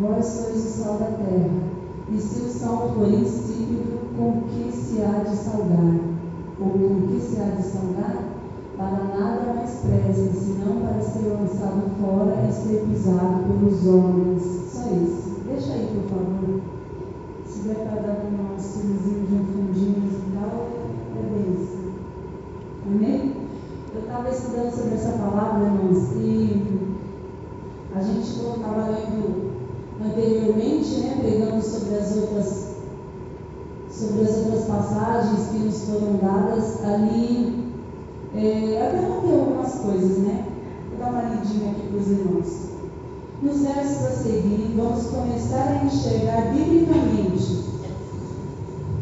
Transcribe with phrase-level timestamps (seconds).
[0.00, 1.50] Vós sois o sal da terra,
[2.10, 6.00] e se o sal for insípido, com que se há de salgar?
[6.58, 8.24] Ou com que se há de salgar?
[8.78, 14.42] Para nada mais presta, senão para ser lançado fora e ser pisado pelos homens.
[14.72, 15.40] Só isso.
[15.46, 16.60] Deixa aí, por favor.
[17.46, 20.66] Se der para dar um auxíliozinho de um fundinho musical,
[21.14, 21.76] é isso.
[22.86, 23.36] Amém?
[23.94, 26.88] Eu estava estudando sobre essa palavra, irmãos, e
[27.94, 29.39] a gente, estava lendo
[30.10, 32.70] anteriormente, né, pregando sobre as outras
[33.90, 37.70] sobre as outras passagens que nos foram dadas ali,
[38.34, 40.46] é, até anotei algumas coisas, né?
[40.88, 42.70] Vou dar uma lidinha aqui para os irmãos.
[43.42, 47.64] Nos versos a seguir, vamos começar a enxergar biblicamente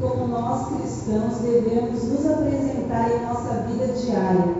[0.00, 4.54] como nós cristãos devemos nos apresentar em nossa vida diária,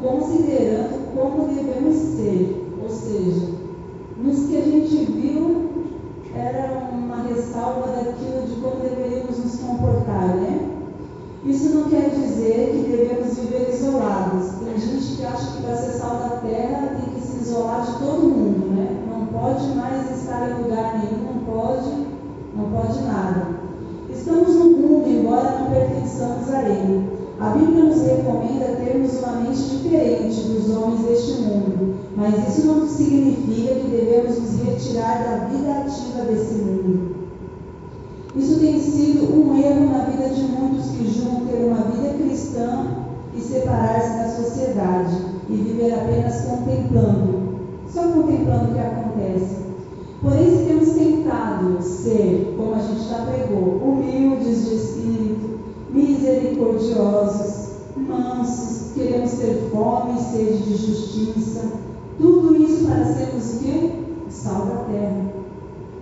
[0.00, 3.48] considerando como devemos ser, ou seja,
[4.22, 5.49] nos que a gente viu
[12.40, 14.48] dizer que devemos viver isolados.
[14.64, 17.92] Tem gente que acha que para ser sal da terra tem que se isolar de
[17.98, 18.96] todo mundo, né?
[19.10, 21.90] Não pode mais estar em lugar nenhum, não pode,
[22.56, 23.46] não pode nada.
[24.08, 27.20] Estamos no mundo, embora não pertençamos a ele.
[27.40, 32.86] A Bíblia nos recomenda termos uma mente diferente dos homens deste mundo, mas isso não
[32.86, 36.99] significa que devemos nos retirar da vida ativa desse mundo.
[38.36, 42.86] Isso tem sido um erro na vida de muitos que julgam ter uma vida cristã
[43.34, 45.16] e separar-se da sociedade
[45.48, 47.58] e viver apenas contemplando,
[47.92, 49.56] só contemplando o que acontece.
[50.22, 55.58] Porém, se temos tentado ser, como a gente já pregou, humildes de espírito,
[55.90, 61.72] misericordiosos, mansos, queremos ter fome e sede de justiça.
[62.16, 63.92] Tudo isso para sermos o quê?
[64.28, 65.29] Sal da terra.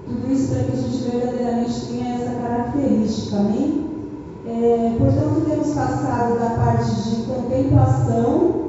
[0.08, 3.86] Tudo isso para que a gente verdadeiramente tenha essa característica, amém?
[4.46, 8.69] É, portanto, temos passado da parte de contemplação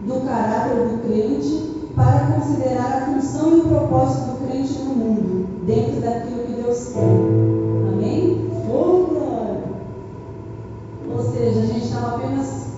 [0.00, 5.46] do caráter do crente para considerar a função e o propósito do crente no mundo,
[5.64, 7.02] dentro daquilo que Deus quer.
[7.92, 8.50] Amém?
[8.68, 9.06] Oh,
[11.12, 12.68] ou seja, a gente estava apenas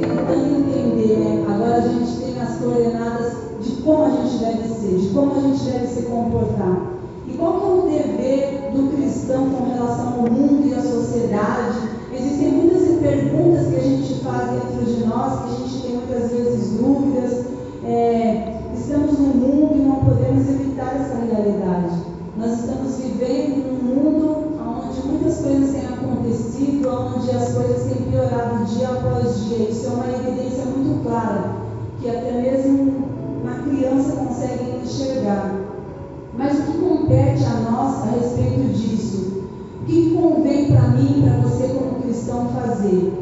[0.00, 1.46] tentando entender, né?
[1.48, 3.17] Agora a gente tem as coordenadas
[4.86, 6.98] de como a gente deve se comportar.
[7.26, 11.78] E qual que é o dever do cristão com relação ao mundo e à sociedade?
[12.12, 16.30] Existem muitas perguntas que a gente faz dentro de nós, que a gente tem muitas
[16.30, 17.46] vezes dúvidas.
[17.84, 21.96] É, estamos no mundo e não podemos evitar essa realidade.
[22.36, 28.64] Nós estamos vivendo num mundo onde muitas coisas têm acontecido, onde as coisas têm piorado
[28.64, 29.68] dia após dia.
[29.70, 31.56] Isso é uma evidência muito clara,
[32.00, 32.57] que até mesmo
[38.08, 39.42] a respeito disso?
[39.82, 43.12] O que convém para mim para você como cristão fazer?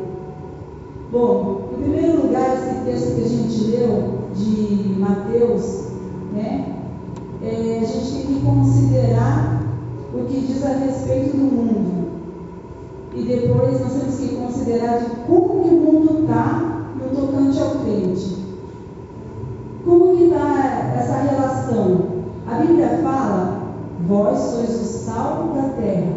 [1.11, 5.87] Bom, em primeiro lugar, esse texto que a gente leu de Mateus,
[6.33, 6.75] né?
[7.43, 9.63] É, a gente tem que considerar
[10.13, 12.07] o que diz a respeito do mundo.
[13.15, 17.71] E depois nós temos que considerar de como que o mundo está no tocante ao
[17.83, 18.37] crente.
[19.85, 22.17] Como que está essa relação?
[22.47, 23.56] A Bíblia fala,
[24.07, 26.13] vós sois o sal da terra.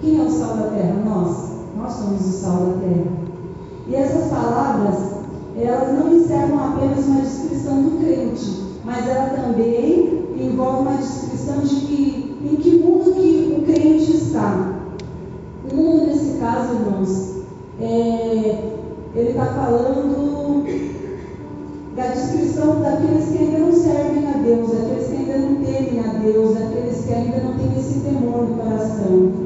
[0.00, 1.02] Quem é o sal da terra?
[1.04, 1.46] Nós.
[1.76, 3.26] Nós somos o sal da terra.
[3.88, 4.96] E essas palavras,
[5.56, 11.74] elas não encerram apenas uma descrição do crente, mas ela também envolve uma descrição de
[11.86, 14.74] que, em que mundo que o crente está.
[15.70, 17.36] O mundo, nesse caso, irmãos,
[17.80, 18.72] é,
[19.14, 20.16] ele está falando
[21.96, 26.08] da descrição daqueles que ainda não servem a Deus, daqueles que ainda não temem a
[26.18, 29.45] Deus, daqueles que ainda não têm esse temor no coração.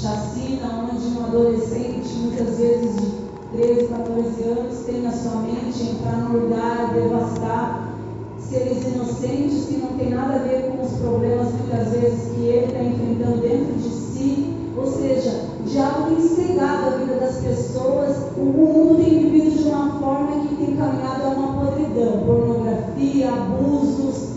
[0.00, 3.10] chacina onde um adolescente, muitas vezes de
[3.52, 7.94] 13, 14 anos, tem na sua mente entrar num lugar devastar
[8.38, 12.66] seres inocentes que não tem nada a ver com os problemas muitas vezes que ele
[12.66, 14.56] está enfrentando dentro de si.
[14.76, 19.68] Ou seja, o diabo tem cegado a vida das pessoas, o mundo tem vivido de
[19.68, 24.30] uma forma que tem caminhado a uma podridão, pornografia, abusos,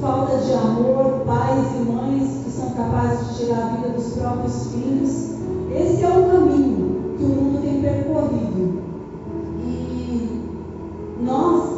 [0.00, 5.34] falta de amor, pais e mães são capazes de tirar a vida dos próprios filhos.
[5.74, 8.82] Esse é o caminho que o mundo tem percorrido.
[9.60, 10.40] E
[11.22, 11.70] nós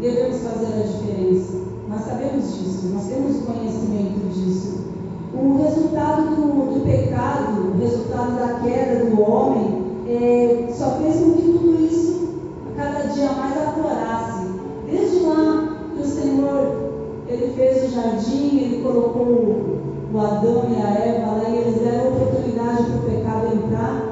[0.00, 1.58] devemos fazer a diferença.
[1.88, 4.78] Nós sabemos disso, nós temos conhecimento disso.
[5.34, 11.37] O resultado do, do pecado, o resultado da queda do homem, é, só fez um
[20.38, 24.07] Adão e a Eva, né, eles deram oportunidade para o pecado entrar,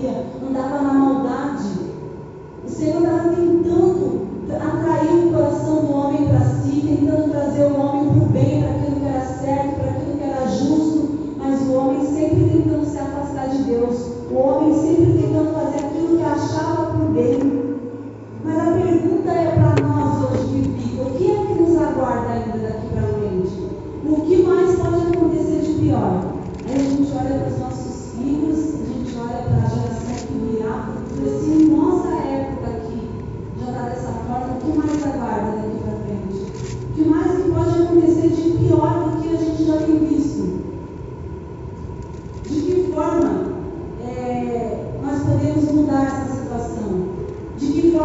[0.00, 1.68] idolatria, andava na maldade.
[2.64, 7.99] O Senhor estava tentando atrair o coração do homem para si, tentando trazer o homem.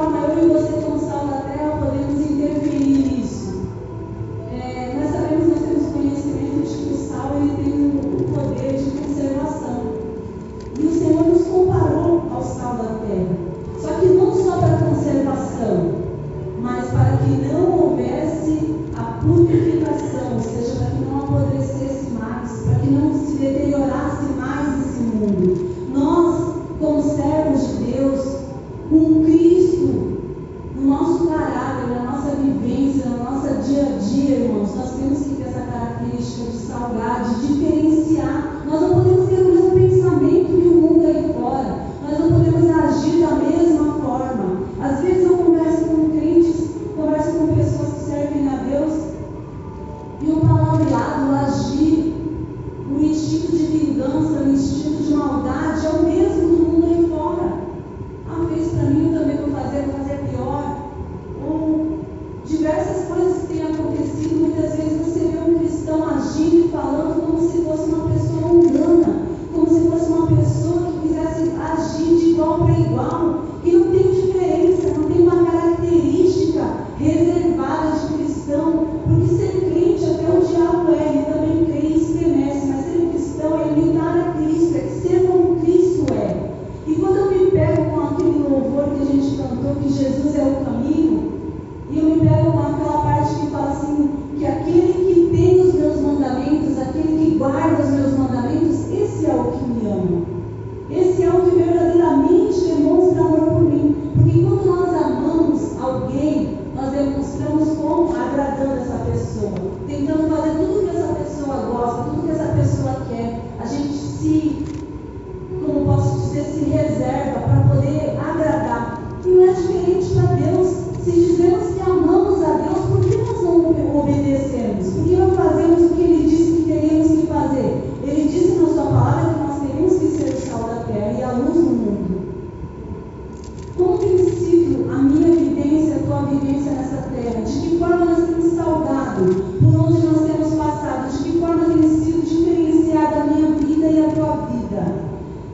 [0.06, 0.75] forma eu você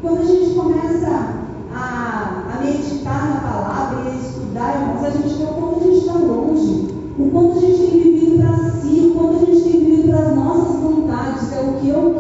[0.01, 5.36] Quando a gente começa a, a meditar na palavra e a estudar, irmãos, a gente
[5.36, 6.88] vê o quanto a gente está longe,
[7.20, 10.20] o quanto a gente tem vivido para si, o quanto a gente tem vivido para
[10.22, 12.15] as nossas vontades, é o que eu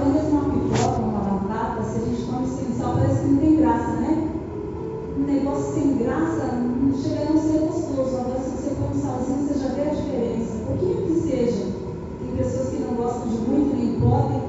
[0.00, 3.56] tantas uma pipoca, uma batata, se a gente come sem sal, parece que não tem
[3.56, 4.28] graça, né?
[5.18, 8.16] Um negócio sem graça não chega a não ser gostoso.
[8.16, 10.64] Agora, se você come salzinho, você já vê a diferença.
[10.66, 11.66] Pouquinho que seja.
[12.18, 14.39] Tem pessoas que não gostam de muito, nem podem.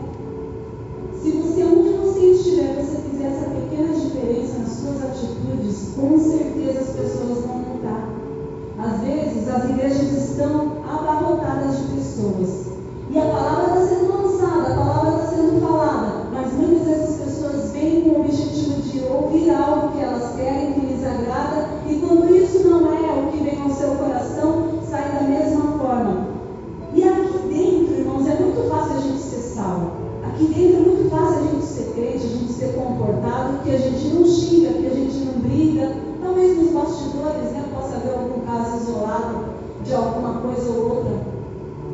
[30.43, 34.07] entende, é muito fácil a gente ser crente, a gente ser comportado, que a gente
[34.07, 35.91] não xinga, que a gente não briga.
[36.21, 39.45] Talvez nos bastidores né, possa haver algum caso isolado
[39.83, 41.21] de alguma coisa ou outra.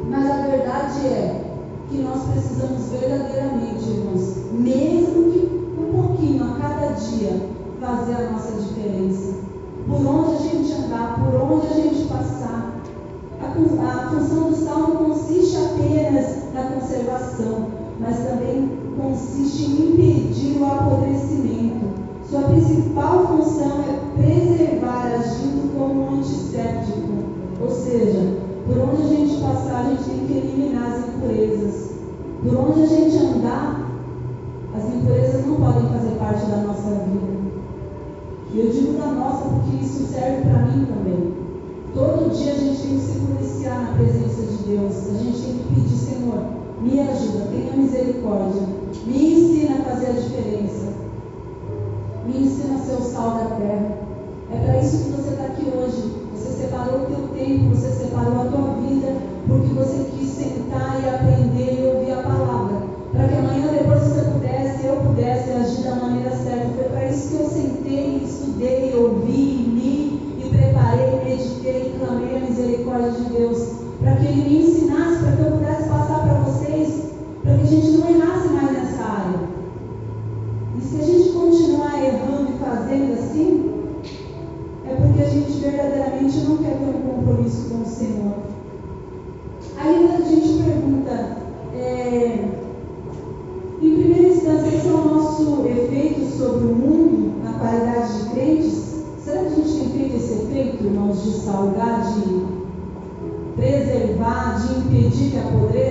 [0.10, 1.44] Mas a verdade é
[1.90, 7.42] que nós precisamos verdadeiramente, irmãos, mesmo que um pouquinho a cada dia,
[7.80, 9.36] fazer a nossa diferença.
[9.88, 12.74] Por onde a gente andar, por onde a gente passar.
[13.40, 17.68] A, a função do salmo consiste apenas na conservação,
[18.00, 18.37] mas também
[19.58, 21.88] de impedir o apodrecimento.
[22.30, 27.08] Sua principal função é preservar, agindo como um antisséptico.
[27.60, 28.38] Ou seja,
[28.68, 31.92] por onde a gente passar, a gente tem que eliminar as impurezas.
[32.44, 33.90] Por onde a gente andar,
[34.76, 37.38] as impurezas não podem fazer parte da nossa vida.
[38.54, 41.34] E eu digo da nossa porque isso serve para mim também.
[41.96, 44.94] Todo dia a gente tem que se policiar na presença de Deus.
[45.10, 46.44] A gente tem que pedir, Senhor,
[46.80, 48.77] me ajuda, tenha misericórdia.
[49.06, 50.94] Me ensina a fazer a diferença.
[52.26, 53.98] Me ensina a ser o sal da terra.
[54.52, 56.14] É para isso que você está aqui hoje.
[56.34, 58.67] Você separou o teu tempo, você separou a tua
[101.28, 102.42] de salgar, de
[103.56, 105.87] preservar, de impedir que a podreira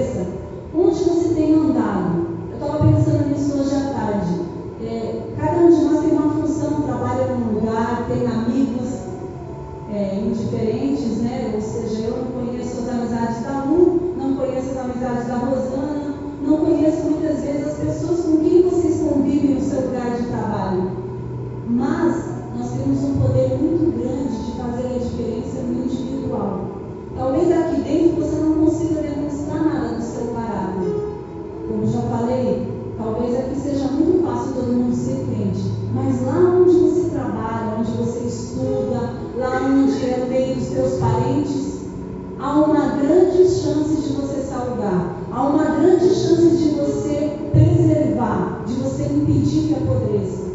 [43.67, 49.75] chance de você salvar, há uma grande chance de você preservar, de você impedir que
[49.75, 50.46] apodreça.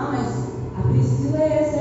[0.00, 1.77] Ah, mas a Priscila é essa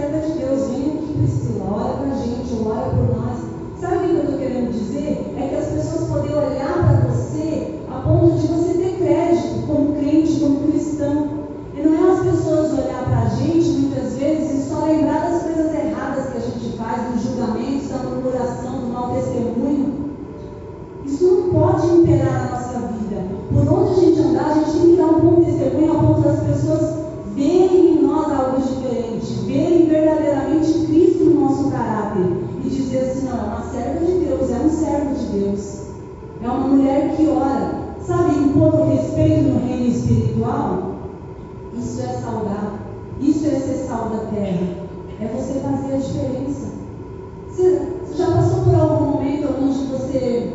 [48.05, 50.53] Você já passou por algum momento onde você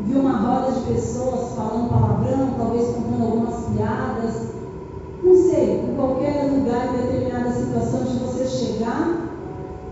[0.00, 4.46] viu uma roda de pessoas falando palavrão, talvez contando algumas piadas?
[5.22, 9.30] Não sei, em qualquer lugar, em determinada situação, de você chegar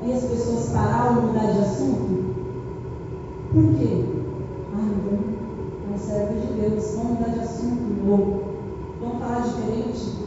[0.05, 2.25] e as pessoas pararam, mudar de assunto?
[3.53, 4.05] Por quê?
[4.77, 5.21] Ai, meu Deus,
[5.89, 8.43] é um servo de Deus, vamos mudar de assunto novo,
[9.01, 10.25] vamos falar diferente?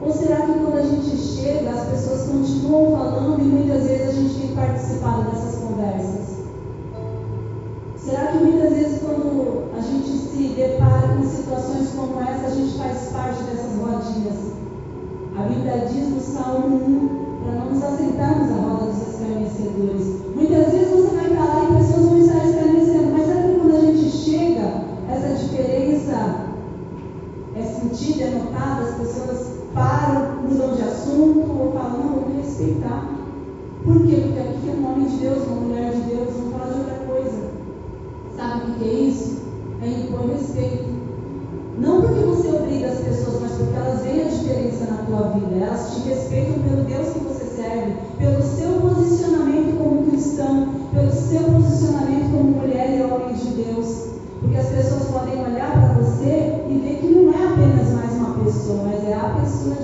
[0.00, 4.40] Ou será que quando a gente chega, as pessoas continuam falando e muitas vezes gente
[4.40, 6.44] tem participado dessas conversas?
[7.96, 12.78] Será que muitas vezes quando a gente se depara com situações como essa, a gente
[12.78, 14.54] faz parte dessas rodinhas?
[15.36, 20.22] A Bíblia diz no Salmo 1 para não nos assentarmos à roda dos escarnecedores.
[20.34, 23.76] Muitas vezes você vai estar lá e pessoas vão estar escarnecendo, mas será que quando
[23.76, 26.34] a gente chega, essa diferença
[27.56, 32.42] é sentida, é notada, as pessoas param, mudam de assunto ou falam, não, vou me
[32.42, 33.13] respeitar.
[33.84, 34.16] Por quê?
[34.16, 36.94] Porque aqui é um homem de Deus, uma mulher de Deus, não fala de outra
[37.06, 37.50] coisa.
[38.34, 39.42] Sabe o que é isso?
[39.82, 40.88] É impor respeito.
[41.78, 45.66] Não porque você obriga as pessoas, mas porque elas veem a diferença na tua vida.
[45.66, 51.42] Elas te respeitam pelo Deus que você serve, pelo seu posicionamento como cristão, pelo seu
[51.42, 54.14] posicionamento como mulher e homem de Deus.
[54.40, 58.42] Porque as pessoas podem olhar para você e ver que não é apenas mais uma
[58.44, 59.83] pessoa, mas é a pessoa de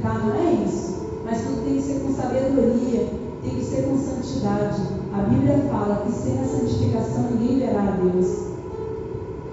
[0.00, 1.06] brincar, não é isso.
[1.24, 3.08] Mas tudo tem que ser com sabedoria,
[3.42, 4.82] tem que ser com santidade.
[5.12, 8.50] A Bíblia fala que sem a santificação ninguém verá a Deus.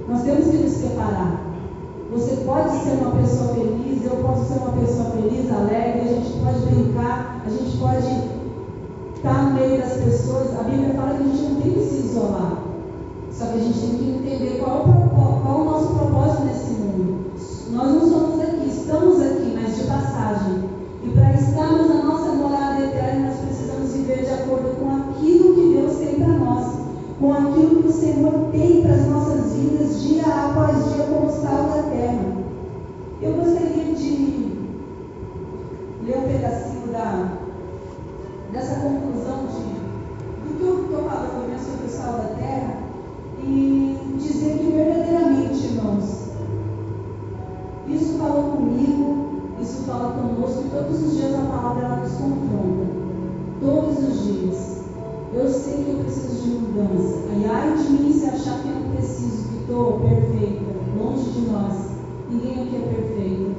[0.08, 1.42] Nós temos que nos preparar.
[2.14, 6.40] Você pode ser uma pessoa feliz, eu posso ser uma pessoa feliz, alegre, a gente
[6.40, 8.08] pode brincar, a gente pode
[9.16, 10.58] estar no meio das pessoas.
[10.58, 12.64] A Bíblia fala que a gente não tem que se isolar.
[13.32, 16.72] Só que a gente tem que entender qual, qual, qual é o nosso propósito nesse
[16.72, 17.32] mundo.
[17.72, 19.78] Nós não somos aqui, estamos aqui, mas
[20.28, 25.74] E para estarmos na nossa morada eterna, nós precisamos viver de acordo com aquilo que
[25.74, 26.80] Deus tem para nós,
[27.18, 31.70] com aquilo que o Senhor tem para as nossas vidas, dia após dia, como sal
[31.70, 32.26] da terra.
[33.22, 34.52] Eu gostaria de
[36.06, 37.38] ler um pedacinho da,
[38.52, 39.17] dessa conclusão
[50.70, 52.88] todos os dias a palavra ela nos confronta.
[53.62, 54.78] Todos os dias.
[55.34, 57.18] Eu sei que eu preciso de mudança.
[57.36, 60.64] E ai de mim se achar que eu preciso, que estou perfeita,
[60.98, 61.74] longe de nós.
[62.30, 63.56] Ninguém aqui é perfeito.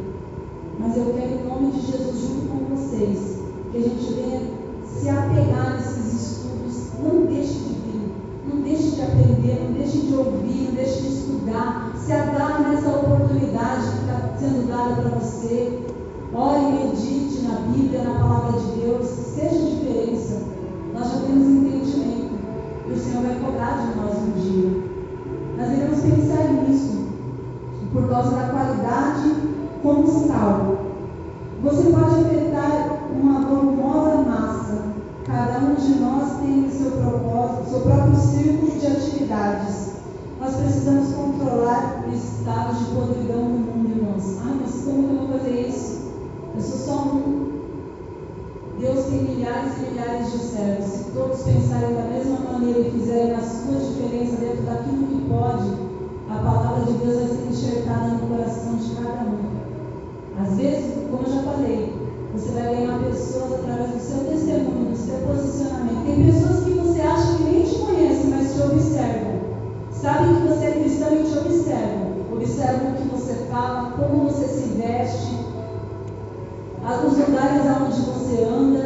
[0.79, 3.38] Mas eu quero, em nome de Jesus, junto com vocês,
[3.71, 4.40] que a gente venha
[4.85, 6.88] se apegar nesses estudos.
[7.03, 8.12] Não deixe de vir,
[8.49, 11.92] não deixe de aprender, não deixe de ouvir, não deixe de estudar.
[11.97, 15.78] Se agarre nessa oportunidade que está sendo dada para você.
[24.29, 24.83] Um dia.
[25.57, 27.09] Nós devemos pensar nisso.
[27.93, 29.35] Por causa da qualidade
[29.83, 30.77] como sal.
[31.62, 34.83] Você pode afetar uma volumosa massa.
[35.25, 39.88] Cada um de nós tem o seu propósito, seu próprio círculo de atividades.
[40.41, 44.38] Nós precisamos controlar o estado de podridão no mundo, irmãos.
[44.41, 46.12] Ah, mas como que eu vou fazer isso?
[46.55, 47.48] Eu sou só um.
[49.49, 50.85] Milhares e milhares de servos.
[50.85, 55.73] Se todos pensarem da mesma maneira e fizerem a sua diferença dentro daquilo que pode,
[56.29, 59.39] a palavra de Deus vai ser enxertada no coração de cada um.
[60.43, 61.95] Às vezes, como eu já falei,
[62.35, 66.05] você vai ganhar pessoas através do seu testemunho, do seu posicionamento.
[66.05, 69.41] Tem pessoas que você acha que nem te conhecem, mas te observam.
[69.91, 72.09] Sabem que você é cristão e te observam.
[72.33, 75.39] Observam o que você fala, como você se veste,
[77.07, 78.78] os lugares aonde você anda,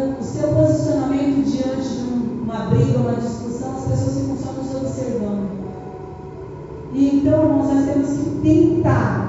[8.82, 9.21] que tentar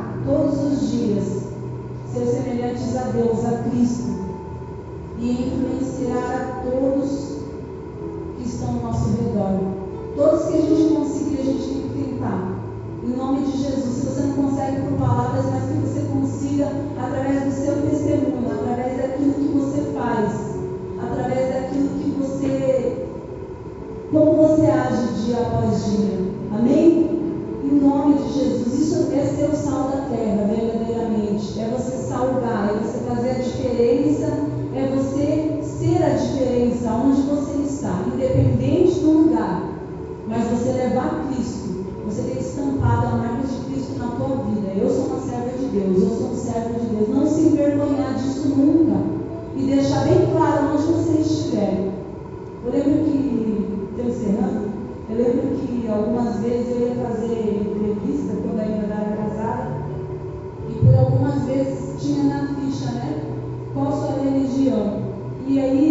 [41.28, 41.73] Cristo
[42.06, 44.73] você tem estampado a marca de Cristo na tua vida.
[44.76, 47.10] Eu sou uma serva de Deus, eu sou um servo de Deus.
[47.10, 48.99] Não se envergonhar disso nunca.
[49.56, 51.93] E deixar bem claro onde você estiver.
[52.65, 54.69] Eu lembro que, estou encerrando,
[55.10, 59.67] eu lembro que algumas vezes eu ia fazer entrevista quando ainda era casada.
[60.69, 63.23] E por algumas vezes tinha na ficha, né?
[63.73, 65.04] Qual sua religião?
[65.47, 65.83] E aí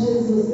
[0.00, 0.47] Jesus.